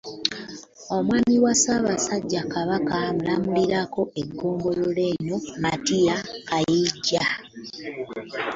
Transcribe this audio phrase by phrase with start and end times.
[0.95, 6.15] Omwami wa Ssaabasajja Kabaka amulamulirako eggombolola eno, Martia
[6.47, 7.25] Kayijja